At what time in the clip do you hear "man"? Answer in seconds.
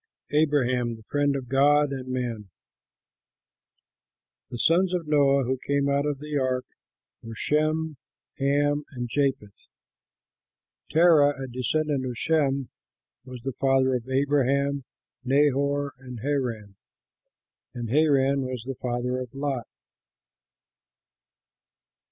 2.07-2.49